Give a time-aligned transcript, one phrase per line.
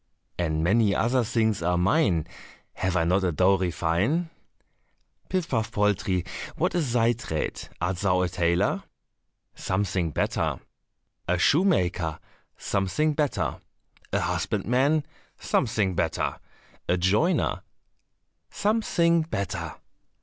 [0.39, 2.25] And many other things are mine,
[2.73, 4.31] Have I not a dowry fine?
[5.29, 7.69] "Pif paf poltrie, what is thy trade?
[7.79, 8.81] Art thou a tailor?"
[9.53, 10.59] "Something better."
[11.27, 12.17] "A shoemaker?"
[12.57, 13.59] "Something better."
[14.11, 15.05] "A husbandman?"
[15.39, 16.39] "Something better."
[16.89, 17.61] "A joiner?"
[18.49, 19.75] "Something better."